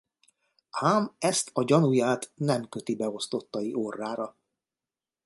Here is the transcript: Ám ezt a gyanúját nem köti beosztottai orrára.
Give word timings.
Ám 0.81 1.15
ezt 1.19 1.49
a 1.53 1.63
gyanúját 1.63 2.31
nem 2.35 2.69
köti 2.69 2.95
beosztottai 2.95 3.73
orrára. 3.73 4.37